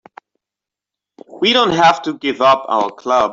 [1.39, 3.29] We don't have to give up our club.